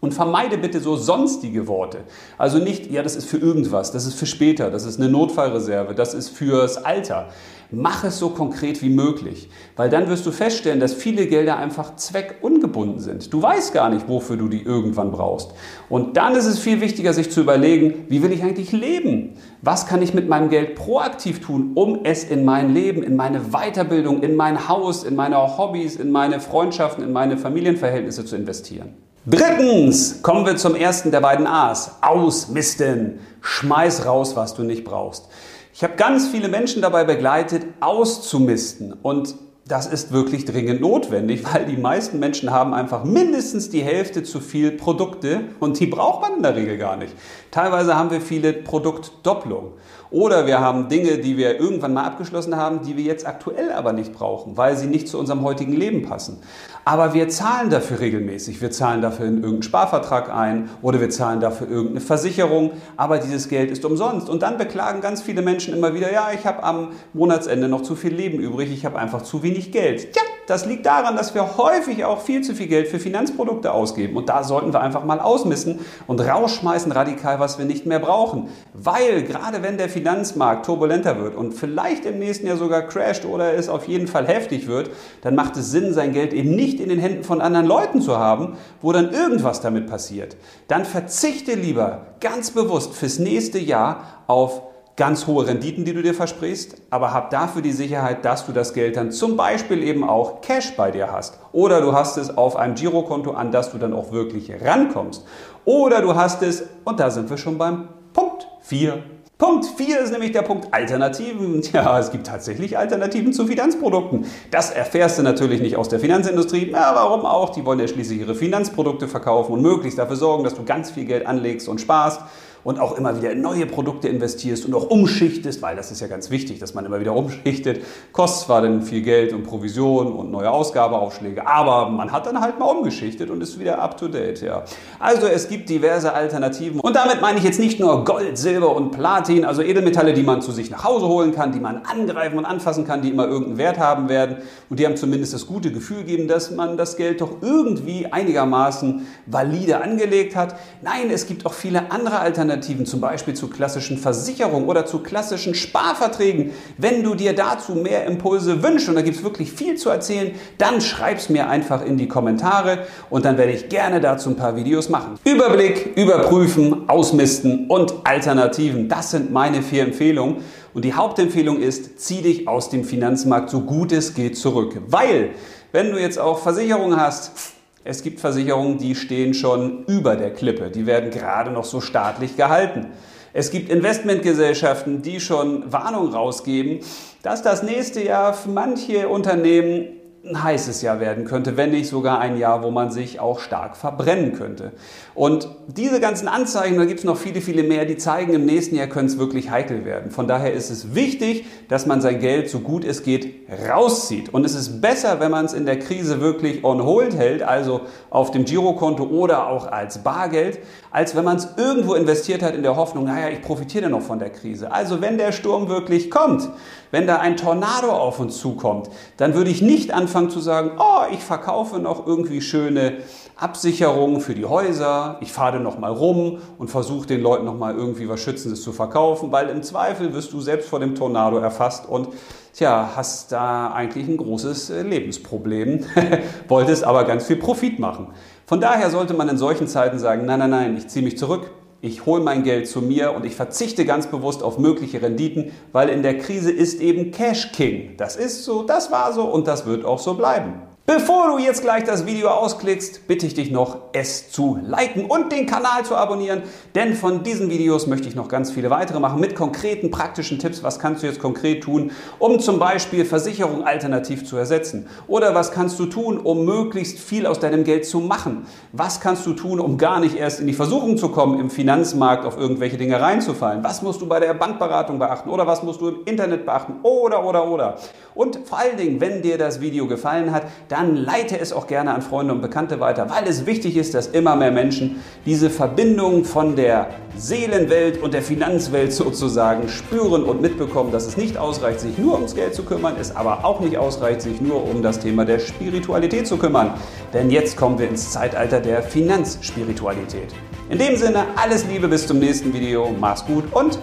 Und 0.00 0.14
vermeide 0.14 0.56
bitte 0.56 0.80
so 0.80 0.96
sonstige 0.96 1.68
Worte. 1.68 1.98
Also 2.38 2.58
nicht, 2.58 2.90
ja, 2.90 3.02
das 3.02 3.16
ist 3.16 3.28
für 3.28 3.36
irgendwas, 3.36 3.92
das 3.92 4.06
ist 4.06 4.14
für 4.14 4.24
später, 4.24 4.70
das 4.70 4.86
ist 4.86 4.98
eine 4.98 5.10
Notfallreserve, 5.10 5.94
das 5.94 6.14
ist 6.14 6.30
fürs 6.30 6.78
Alter. 6.78 7.28
Mach 7.72 8.02
es 8.02 8.18
so 8.18 8.30
konkret 8.30 8.82
wie 8.82 8.88
möglich, 8.88 9.48
weil 9.76 9.90
dann 9.90 10.08
wirst 10.08 10.26
du 10.26 10.32
feststellen, 10.32 10.80
dass 10.80 10.92
viele 10.92 11.26
Gelder 11.26 11.56
einfach 11.56 11.94
zweckungebunden 11.94 12.98
sind. 12.98 13.32
Du 13.32 13.40
weißt 13.40 13.72
gar 13.72 13.90
nicht, 13.90 14.08
wofür 14.08 14.36
du 14.36 14.48
die 14.48 14.62
irgendwann 14.62 15.12
brauchst. 15.12 15.52
Und 15.88 16.16
dann 16.16 16.34
ist 16.34 16.46
es 16.46 16.58
viel 16.58 16.80
wichtiger, 16.80 17.12
sich 17.12 17.30
zu 17.30 17.42
überlegen, 17.42 18.06
wie 18.08 18.22
will 18.22 18.32
ich 18.32 18.42
eigentlich 18.42 18.72
leben? 18.72 19.34
Was 19.62 19.86
kann 19.86 20.02
ich 20.02 20.14
mit 20.14 20.28
meinem 20.28 20.48
Geld 20.48 20.74
proaktiv 20.74 21.40
tun, 21.40 21.72
um 21.74 22.00
es 22.04 22.24
in 22.24 22.44
mein 22.44 22.74
Leben, 22.74 23.04
in 23.04 23.14
meine 23.14 23.40
Weiterbildung, 23.52 24.22
in 24.22 24.34
mein 24.34 24.68
Haus, 24.68 25.04
in 25.04 25.14
meine 25.14 25.36
Hobbys, 25.58 25.94
in 25.94 26.10
meine 26.10 26.40
Freundschaften, 26.40 27.04
in 27.04 27.12
meine 27.12 27.36
Familienverhältnisse 27.36 28.24
zu 28.24 28.34
investieren? 28.34 28.94
Drittens 29.26 30.22
kommen 30.22 30.46
wir 30.46 30.56
zum 30.56 30.74
ersten 30.74 31.10
der 31.10 31.20
beiden 31.20 31.46
A's. 31.46 31.96
Ausmisten. 32.00 33.20
Schmeiß 33.42 34.06
raus, 34.06 34.34
was 34.34 34.54
du 34.54 34.62
nicht 34.62 34.82
brauchst. 34.82 35.28
Ich 35.74 35.84
habe 35.84 35.94
ganz 35.96 36.28
viele 36.28 36.48
Menschen 36.48 36.80
dabei 36.80 37.04
begleitet, 37.04 37.64
auszumisten. 37.80 38.94
Und 38.94 39.34
das 39.66 39.86
ist 39.86 40.10
wirklich 40.10 40.46
dringend 40.46 40.80
notwendig, 40.80 41.44
weil 41.52 41.66
die 41.66 41.76
meisten 41.76 42.18
Menschen 42.18 42.50
haben 42.50 42.72
einfach 42.72 43.04
mindestens 43.04 43.68
die 43.68 43.82
Hälfte 43.82 44.22
zu 44.22 44.40
viel 44.40 44.72
Produkte 44.72 45.42
und 45.60 45.78
die 45.78 45.86
braucht 45.86 46.22
man 46.22 46.36
in 46.38 46.42
der 46.42 46.56
Regel 46.56 46.78
gar 46.78 46.96
nicht. 46.96 47.14
Teilweise 47.50 47.96
haben 47.96 48.10
wir 48.10 48.22
viele 48.22 48.54
Produktdopplungen. 48.54 49.72
Oder 50.10 50.46
wir 50.46 50.60
haben 50.60 50.88
Dinge, 50.88 51.18
die 51.18 51.36
wir 51.36 51.60
irgendwann 51.60 51.94
mal 51.94 52.04
abgeschlossen 52.04 52.56
haben, 52.56 52.82
die 52.82 52.96
wir 52.96 53.04
jetzt 53.04 53.26
aktuell 53.26 53.70
aber 53.70 53.92
nicht 53.92 54.12
brauchen, 54.12 54.56
weil 54.56 54.76
sie 54.76 54.86
nicht 54.86 55.08
zu 55.08 55.18
unserem 55.18 55.42
heutigen 55.42 55.72
Leben 55.72 56.02
passen. 56.02 56.40
Aber 56.84 57.14
wir 57.14 57.28
zahlen 57.28 57.70
dafür 57.70 58.00
regelmäßig. 58.00 58.60
Wir 58.60 58.72
zahlen 58.72 59.02
dafür 59.02 59.26
in 59.26 59.36
irgendeinen 59.36 59.62
Sparvertrag 59.62 60.34
ein 60.34 60.68
oder 60.82 61.00
wir 61.00 61.10
zahlen 61.10 61.40
dafür 61.40 61.68
irgendeine 61.68 62.00
Versicherung. 62.00 62.72
Aber 62.96 63.18
dieses 63.18 63.48
Geld 63.48 63.70
ist 63.70 63.84
umsonst. 63.84 64.28
Und 64.28 64.42
dann 64.42 64.58
beklagen 64.58 65.00
ganz 65.00 65.22
viele 65.22 65.42
Menschen 65.42 65.74
immer 65.74 65.94
wieder, 65.94 66.12
ja, 66.12 66.30
ich 66.34 66.44
habe 66.44 66.64
am 66.64 66.88
Monatsende 67.12 67.68
noch 67.68 67.82
zu 67.82 67.94
viel 67.94 68.14
Leben 68.14 68.40
übrig, 68.40 68.72
ich 68.72 68.84
habe 68.84 68.98
einfach 68.98 69.22
zu 69.22 69.42
wenig 69.44 69.70
Geld. 69.70 70.16
Ja, 70.16 70.22
das 70.46 70.66
liegt 70.66 70.86
daran, 70.86 71.16
dass 71.16 71.34
wir 71.34 71.56
häufig 71.56 72.04
auch 72.04 72.20
viel 72.20 72.42
zu 72.42 72.54
viel 72.54 72.66
Geld 72.66 72.88
für 72.88 72.98
Finanzprodukte 72.98 73.72
ausgeben. 73.72 74.16
Und 74.16 74.28
da 74.28 74.42
sollten 74.42 74.72
wir 74.72 74.80
einfach 74.80 75.04
mal 75.04 75.20
ausmissen 75.20 75.80
und 76.06 76.20
rausschmeißen 76.20 76.90
radikal, 76.92 77.38
was 77.38 77.58
wir 77.58 77.64
nicht 77.64 77.86
mehr 77.86 77.98
brauchen. 77.98 78.48
Weil 78.74 79.22
gerade 79.22 79.62
wenn 79.62 79.78
der 79.78 79.88
Finanzmarkt 79.88 80.66
turbulenter 80.66 81.20
wird 81.20 81.36
und 81.36 81.52
vielleicht 81.52 82.04
im 82.04 82.18
nächsten 82.18 82.46
Jahr 82.46 82.56
sogar 82.56 82.82
crasht 82.82 83.24
oder 83.24 83.54
es 83.54 83.68
auf 83.68 83.86
jeden 83.86 84.08
Fall 84.08 84.26
heftig 84.26 84.66
wird, 84.66 84.90
dann 85.22 85.34
macht 85.34 85.56
es 85.56 85.70
Sinn, 85.70 85.94
sein 85.94 86.12
Geld 86.12 86.32
eben 86.32 86.54
nicht 86.54 86.80
in 86.80 86.88
den 86.88 86.98
Händen 86.98 87.24
von 87.24 87.40
anderen 87.40 87.66
Leuten 87.66 88.00
zu 88.00 88.18
haben, 88.18 88.56
wo 88.82 88.92
dann 88.92 89.12
irgendwas 89.12 89.60
damit 89.60 89.88
passiert. 89.88 90.36
Dann 90.68 90.84
verzichte 90.84 91.54
lieber 91.54 92.06
ganz 92.20 92.50
bewusst 92.50 92.94
fürs 92.94 93.18
nächste 93.18 93.58
Jahr 93.58 94.22
auf 94.26 94.62
ganz 95.00 95.26
hohe 95.26 95.46
Renditen, 95.46 95.86
die 95.86 95.94
du 95.94 96.02
dir 96.02 96.12
versprichst, 96.12 96.76
aber 96.90 97.14
hab 97.14 97.30
dafür 97.30 97.62
die 97.62 97.72
Sicherheit, 97.72 98.22
dass 98.26 98.44
du 98.44 98.52
das 98.52 98.74
Geld 98.74 98.98
dann 98.98 99.12
zum 99.12 99.34
Beispiel 99.34 99.82
eben 99.82 100.06
auch 100.06 100.42
Cash 100.42 100.76
bei 100.76 100.90
dir 100.90 101.10
hast. 101.10 101.38
Oder 101.52 101.80
du 101.80 101.94
hast 101.94 102.18
es 102.18 102.36
auf 102.36 102.54
einem 102.54 102.74
Girokonto, 102.74 103.30
an 103.30 103.50
das 103.50 103.72
du 103.72 103.78
dann 103.78 103.94
auch 103.94 104.12
wirklich 104.12 104.52
rankommst. 104.62 105.24
Oder 105.64 106.02
du 106.02 106.14
hast 106.14 106.42
es, 106.42 106.64
und 106.84 107.00
da 107.00 107.08
sind 107.08 107.30
wir 107.30 107.38
schon 107.38 107.56
beim 107.56 107.88
Punkt 108.12 108.46
4. 108.60 109.02
Punkt 109.38 109.64
4 109.64 110.00
ist 110.00 110.12
nämlich 110.12 110.32
der 110.32 110.42
Punkt 110.42 110.68
Alternativen. 110.70 111.62
Ja, 111.72 111.98
es 111.98 112.10
gibt 112.10 112.26
tatsächlich 112.26 112.76
Alternativen 112.76 113.32
zu 113.32 113.46
Finanzprodukten. 113.46 114.26
Das 114.50 114.70
erfährst 114.70 115.18
du 115.18 115.22
natürlich 115.22 115.62
nicht 115.62 115.78
aus 115.78 115.88
der 115.88 115.98
Finanzindustrie. 115.98 116.68
Na, 116.72 116.94
warum 116.94 117.24
auch? 117.24 117.48
Die 117.48 117.64
wollen 117.64 117.80
ja 117.80 117.88
schließlich 117.88 118.20
ihre 118.20 118.34
Finanzprodukte 118.34 119.08
verkaufen 119.08 119.52
und 119.52 119.62
möglichst 119.62 119.98
dafür 119.98 120.16
sorgen, 120.16 120.44
dass 120.44 120.56
du 120.56 120.64
ganz 120.64 120.90
viel 120.90 121.06
Geld 121.06 121.26
anlegst 121.26 121.68
und 121.68 121.80
sparst 121.80 122.20
und 122.64 122.78
auch 122.78 122.96
immer 122.96 123.16
wieder 123.16 123.30
in 123.30 123.40
neue 123.40 123.66
Produkte 123.66 124.08
investierst 124.08 124.66
und 124.66 124.74
auch 124.74 124.90
umschichtest, 124.90 125.62
weil 125.62 125.76
das 125.76 125.90
ist 125.90 126.00
ja 126.00 126.06
ganz 126.06 126.30
wichtig, 126.30 126.58
dass 126.58 126.74
man 126.74 126.84
immer 126.84 127.00
wieder 127.00 127.14
umschichtet. 127.14 127.80
Kostet 128.12 128.46
zwar 128.46 128.62
dann 128.62 128.82
viel 128.82 129.02
Geld 129.02 129.32
und 129.32 129.44
Provision 129.44 130.12
und 130.12 130.30
neue 130.30 130.50
Ausgabeaufschläge, 130.50 131.46
aber 131.46 131.88
man 131.88 132.12
hat 132.12 132.26
dann 132.26 132.40
halt 132.40 132.58
mal 132.58 132.66
umgeschichtet 132.66 133.30
und 133.30 133.42
ist 133.42 133.58
wieder 133.58 133.80
up 133.80 133.96
to 133.96 134.08
date, 134.08 134.42
ja. 134.42 134.64
Also 134.98 135.26
es 135.26 135.48
gibt 135.48 135.68
diverse 135.68 136.12
Alternativen 136.12 136.80
und 136.80 136.96
damit 136.96 137.20
meine 137.20 137.38
ich 137.38 137.44
jetzt 137.44 137.60
nicht 137.60 137.80
nur 137.80 138.04
Gold, 138.04 138.36
Silber 138.36 138.74
und 138.76 138.90
Platin, 138.90 139.44
also 139.44 139.62
Edelmetalle, 139.62 140.12
die 140.12 140.22
man 140.22 140.42
zu 140.42 140.52
sich 140.52 140.70
nach 140.70 140.84
Hause 140.84 141.06
holen 141.06 141.32
kann, 141.32 141.52
die 141.52 141.60
man 141.60 141.82
angreifen 141.84 142.38
und 142.38 142.44
anfassen 142.44 142.86
kann, 142.86 143.02
die 143.02 143.08
immer 143.08 143.26
irgendeinen 143.26 143.58
Wert 143.58 143.78
haben 143.78 144.08
werden 144.08 144.36
und 144.68 144.78
die 144.78 144.86
haben 144.86 144.96
zumindest 144.96 145.32
das 145.32 145.46
gute 145.46 145.72
Gefühl 145.72 146.04
geben, 146.04 146.28
dass 146.28 146.50
man 146.50 146.76
das 146.76 146.96
Geld 146.96 147.20
doch 147.20 147.36
irgendwie 147.40 148.06
einigermaßen 148.06 149.06
valide 149.26 149.82
angelegt 149.82 150.36
hat. 150.36 150.56
Nein, 150.82 151.10
es 151.10 151.26
gibt 151.26 151.46
auch 151.46 151.54
viele 151.54 151.90
andere 151.90 152.18
Alternativen 152.18 152.49
Alternativen, 152.50 152.84
zum 152.84 153.00
Beispiel 153.00 153.34
zu 153.34 153.48
klassischen 153.48 153.96
Versicherungen 153.96 154.68
oder 154.68 154.84
zu 154.84 154.98
klassischen 154.98 155.54
Sparverträgen. 155.54 156.50
Wenn 156.78 157.02
du 157.02 157.14
dir 157.14 157.32
dazu 157.32 157.74
mehr 157.74 158.06
Impulse 158.06 158.62
wünschst, 158.62 158.88
und 158.88 158.96
da 158.96 159.02
gibt 159.02 159.16
es 159.16 159.22
wirklich 159.22 159.52
viel 159.52 159.76
zu 159.76 159.88
erzählen, 159.88 160.32
dann 160.58 160.80
schreib 160.80 161.18
es 161.18 161.28
mir 161.28 161.48
einfach 161.48 161.84
in 161.84 161.96
die 161.96 162.08
Kommentare 162.08 162.86
und 163.08 163.24
dann 163.24 163.38
werde 163.38 163.52
ich 163.52 163.68
gerne 163.68 164.00
dazu 164.00 164.30
ein 164.30 164.36
paar 164.36 164.56
Videos 164.56 164.88
machen. 164.88 165.18
Überblick, 165.24 165.96
überprüfen, 165.96 166.88
ausmisten 166.88 167.68
und 167.68 167.94
Alternativen. 168.04 168.88
Das 168.88 169.12
sind 169.12 169.32
meine 169.32 169.62
vier 169.62 169.84
Empfehlungen. 169.84 170.38
Und 170.74 170.84
die 170.84 170.94
Hauptempfehlung 170.94 171.60
ist, 171.60 172.00
zieh 172.00 172.22
dich 172.22 172.46
aus 172.46 172.70
dem 172.70 172.84
Finanzmarkt 172.84 173.50
so 173.50 173.60
gut 173.60 173.92
es 173.92 174.14
geht 174.14 174.36
zurück. 174.36 174.80
Weil, 174.86 175.30
wenn 175.72 175.90
du 175.90 176.00
jetzt 176.00 176.18
auch 176.18 176.38
Versicherungen 176.38 177.00
hast, 177.00 177.59
es 177.84 178.02
gibt 178.02 178.20
Versicherungen, 178.20 178.78
die 178.78 178.94
stehen 178.94 179.34
schon 179.34 179.84
über 179.86 180.16
der 180.16 180.32
Klippe. 180.32 180.70
Die 180.70 180.86
werden 180.86 181.10
gerade 181.10 181.50
noch 181.50 181.64
so 181.64 181.80
staatlich 181.80 182.36
gehalten. 182.36 182.86
Es 183.32 183.50
gibt 183.50 183.70
Investmentgesellschaften, 183.70 185.02
die 185.02 185.20
schon 185.20 185.72
Warnung 185.72 186.12
rausgeben, 186.12 186.80
dass 187.22 187.42
das 187.42 187.62
nächste 187.62 188.02
Jahr 188.04 188.34
für 188.34 188.50
manche 188.50 189.08
Unternehmen 189.08 189.99
ein 190.22 190.42
heißes 190.42 190.82
Jahr 190.82 191.00
werden 191.00 191.24
könnte, 191.24 191.56
wenn 191.56 191.70
nicht 191.70 191.88
sogar 191.88 192.18
ein 192.18 192.36
Jahr, 192.36 192.62
wo 192.62 192.70
man 192.70 192.90
sich 192.90 193.20
auch 193.20 193.40
stark 193.40 193.74
verbrennen 193.74 194.34
könnte. 194.34 194.72
Und 195.14 195.48
diese 195.66 195.98
ganzen 195.98 196.28
Anzeichen, 196.28 196.76
da 196.76 196.84
gibt 196.84 197.00
es 197.00 197.04
noch 197.04 197.16
viele, 197.16 197.40
viele 197.40 197.62
mehr, 197.62 197.86
die 197.86 197.96
zeigen, 197.96 198.34
im 198.34 198.44
nächsten 198.44 198.76
Jahr 198.76 198.86
könnte 198.86 199.14
es 199.14 199.18
wirklich 199.18 199.50
heikel 199.50 199.86
werden. 199.86 200.10
Von 200.10 200.28
daher 200.28 200.52
ist 200.52 200.70
es 200.70 200.94
wichtig, 200.94 201.46
dass 201.68 201.86
man 201.86 202.02
sein 202.02 202.20
Geld 202.20 202.50
so 202.50 202.60
gut 202.60 202.84
es 202.84 203.02
geht 203.02 203.48
rauszieht. 203.68 204.34
Und 204.34 204.44
es 204.44 204.54
ist 204.54 204.82
besser, 204.82 205.20
wenn 205.20 205.30
man 205.30 205.46
es 205.46 205.54
in 205.54 205.64
der 205.64 205.78
Krise 205.78 206.20
wirklich 206.20 206.64
on 206.64 206.84
hold 206.84 207.16
hält, 207.16 207.42
also 207.42 207.82
auf 208.10 208.30
dem 208.30 208.44
Girokonto 208.44 209.04
oder 209.04 209.48
auch 209.48 209.72
als 209.72 210.02
Bargeld, 210.02 210.58
als 210.90 211.16
wenn 211.16 211.24
man 211.24 211.38
es 211.38 211.48
irgendwo 211.56 211.94
investiert 211.94 212.42
hat 212.42 212.54
in 212.54 212.62
der 212.62 212.76
Hoffnung, 212.76 213.04
naja, 213.04 213.30
ich 213.30 213.40
profitiere 213.40 213.88
noch 213.88 214.02
von 214.02 214.18
der 214.18 214.30
Krise. 214.30 214.70
Also 214.70 215.00
wenn 215.00 215.16
der 215.16 215.32
Sturm 215.32 215.68
wirklich 215.68 216.10
kommt, 216.10 216.50
wenn 216.90 217.06
da 217.06 217.16
ein 217.16 217.36
Tornado 217.36 217.90
auf 217.90 218.20
uns 218.20 218.38
zukommt, 218.38 218.90
dann 219.16 219.34
würde 219.34 219.50
ich 219.50 219.62
nicht 219.62 219.92
anfangen 219.92 220.30
zu 220.30 220.40
sagen, 220.40 220.72
oh, 220.78 221.02
ich 221.12 221.20
verkaufe 221.20 221.78
noch 221.78 222.06
irgendwie 222.06 222.40
schöne 222.40 222.98
Absicherungen 223.36 224.20
für 224.20 224.34
die 224.34 224.44
Häuser, 224.44 225.16
ich 225.20 225.32
fahre 225.32 225.60
noch 225.60 225.78
mal 225.78 225.92
rum 225.92 226.38
und 226.58 226.70
versuche 226.70 227.06
den 227.06 227.22
Leuten 227.22 227.46
noch 227.46 227.56
mal 227.56 227.74
irgendwie 227.74 228.08
was 228.08 228.20
Schützendes 228.20 228.62
zu 228.62 228.72
verkaufen, 228.72 229.32
weil 229.32 229.48
im 229.48 229.62
Zweifel 229.62 230.12
wirst 230.12 230.32
du 230.32 230.40
selbst 230.40 230.68
vor 230.68 230.80
dem 230.80 230.94
Tornado 230.94 231.38
erfasst 231.38 231.88
und 231.88 232.08
tja, 232.52 232.90
hast 232.94 233.32
da 233.32 233.72
eigentlich 233.72 234.06
ein 234.06 234.16
großes 234.16 234.70
äh, 234.70 234.82
Lebensproblem, 234.82 235.86
wolltest 236.48 236.84
aber 236.84 237.04
ganz 237.04 237.26
viel 237.26 237.36
Profit 237.36 237.78
machen. 237.78 238.08
Von 238.46 238.60
daher 238.60 238.90
sollte 238.90 239.14
man 239.14 239.28
in 239.28 239.38
solchen 239.38 239.68
Zeiten 239.68 239.98
sagen, 239.98 240.26
nein, 240.26 240.40
nein, 240.40 240.50
nein, 240.50 240.76
ich 240.76 240.88
ziehe 240.88 241.04
mich 241.04 241.16
zurück, 241.16 241.50
ich 241.82 242.04
hole 242.06 242.22
mein 242.22 242.42
Geld 242.42 242.68
zu 242.68 242.82
mir 242.82 243.12
und 243.12 243.24
ich 243.24 243.34
verzichte 243.34 243.84
ganz 243.84 244.06
bewusst 244.08 244.42
auf 244.42 244.58
mögliche 244.58 245.00
Renditen, 245.00 245.52
weil 245.72 245.88
in 245.88 246.02
der 246.02 246.18
Krise 246.18 246.50
ist 246.50 246.80
eben 246.80 247.10
Cash 247.10 247.52
King. 247.52 247.96
Das 247.96 248.16
ist 248.16 248.44
so, 248.44 248.62
das 248.62 248.92
war 248.92 249.12
so 249.12 249.24
und 249.24 249.46
das 249.46 249.66
wird 249.66 249.84
auch 249.84 249.98
so 249.98 250.14
bleiben. 250.14 250.69
Bevor 250.92 251.28
du 251.28 251.38
jetzt 251.38 251.62
gleich 251.62 251.84
das 251.84 252.04
Video 252.04 252.30
ausklickst, 252.30 253.06
bitte 253.06 253.24
ich 253.24 253.34
dich 253.34 253.52
noch, 253.52 253.76
es 253.92 254.32
zu 254.32 254.58
liken 254.60 255.04
und 255.04 255.30
den 255.30 255.46
Kanal 255.46 255.84
zu 255.84 255.94
abonnieren, 255.94 256.42
denn 256.74 256.94
von 256.94 257.22
diesen 257.22 257.48
Videos 257.48 257.86
möchte 257.86 258.08
ich 258.08 258.16
noch 258.16 258.26
ganz 258.26 258.50
viele 258.50 258.70
weitere 258.70 258.98
machen 258.98 259.20
mit 259.20 259.36
konkreten 259.36 259.92
praktischen 259.92 260.40
Tipps. 260.40 260.64
Was 260.64 260.80
kannst 260.80 261.04
du 261.04 261.06
jetzt 261.06 261.20
konkret 261.20 261.62
tun, 261.62 261.92
um 262.18 262.40
zum 262.40 262.58
Beispiel 262.58 263.04
Versicherung 263.04 263.64
alternativ 263.64 264.26
zu 264.26 264.36
ersetzen? 264.36 264.88
Oder 265.06 265.32
was 265.32 265.52
kannst 265.52 265.78
du 265.78 265.86
tun, 265.86 266.18
um 266.18 266.44
möglichst 266.44 266.98
viel 266.98 267.24
aus 267.24 267.38
deinem 267.38 267.62
Geld 267.62 267.86
zu 267.86 268.00
machen? 268.00 268.46
Was 268.72 269.00
kannst 269.00 269.24
du 269.26 269.34
tun, 269.34 269.60
um 269.60 269.78
gar 269.78 270.00
nicht 270.00 270.16
erst 270.16 270.40
in 270.40 270.48
die 270.48 270.54
Versuchung 270.54 270.98
zu 270.98 271.10
kommen, 271.10 271.38
im 271.38 271.50
Finanzmarkt 271.50 272.24
auf 272.24 272.36
irgendwelche 272.36 272.78
Dinge 272.78 273.00
reinzufallen? 273.00 273.62
Was 273.62 273.82
musst 273.82 274.00
du 274.00 274.06
bei 274.06 274.18
der 274.18 274.34
Bankberatung 274.34 274.98
beachten? 274.98 275.30
Oder 275.30 275.46
was 275.46 275.62
musst 275.62 275.80
du 275.80 275.86
im 275.86 276.04
Internet 276.06 276.44
beachten? 276.44 276.80
Oder, 276.82 277.24
oder, 277.24 277.46
oder. 277.46 277.76
Und 278.16 278.40
vor 278.44 278.58
allen 278.58 278.76
Dingen, 278.76 279.00
wenn 279.00 279.22
dir 279.22 279.38
das 279.38 279.60
Video 279.60 279.86
gefallen 279.86 280.32
hat, 280.32 280.42
dann 280.68 280.79
dann 280.80 280.96
leite 280.96 281.38
es 281.38 281.52
auch 281.52 281.66
gerne 281.66 281.92
an 281.92 282.00
Freunde 282.00 282.32
und 282.32 282.40
Bekannte 282.40 282.80
weiter, 282.80 283.10
weil 283.10 283.28
es 283.28 283.44
wichtig 283.44 283.76
ist, 283.76 283.92
dass 283.92 284.06
immer 284.06 284.34
mehr 284.34 284.50
Menschen 284.50 285.02
diese 285.26 285.50
Verbindung 285.50 286.24
von 286.24 286.56
der 286.56 286.88
Seelenwelt 287.16 288.02
und 288.02 288.14
der 288.14 288.22
Finanzwelt 288.22 288.90
sozusagen 288.94 289.68
spüren 289.68 290.24
und 290.24 290.40
mitbekommen, 290.40 290.90
dass 290.90 291.06
es 291.06 291.18
nicht 291.18 291.36
ausreicht, 291.36 291.80
sich 291.80 291.98
nur 291.98 292.14
ums 292.14 292.34
Geld 292.34 292.54
zu 292.54 292.62
kümmern, 292.62 292.94
es 292.98 293.14
aber 293.14 293.44
auch 293.44 293.60
nicht 293.60 293.76
ausreicht, 293.76 294.22
sich 294.22 294.40
nur 294.40 294.64
um 294.64 294.82
das 294.82 295.00
Thema 295.00 295.26
der 295.26 295.38
Spiritualität 295.38 296.26
zu 296.26 296.38
kümmern. 296.38 296.72
Denn 297.12 297.30
jetzt 297.30 297.58
kommen 297.58 297.78
wir 297.78 297.86
ins 297.86 298.10
Zeitalter 298.10 298.60
der 298.60 298.82
Finanzspiritualität. 298.82 300.32
In 300.70 300.78
dem 300.78 300.96
Sinne, 300.96 301.26
alles 301.36 301.66
Liebe 301.66 301.88
bis 301.88 302.06
zum 302.06 302.20
nächsten 302.20 302.54
Video, 302.54 302.88
mach's 302.98 303.26
gut 303.26 303.44
und 303.52 303.78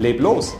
leb 0.00 0.20
los! 0.20 0.56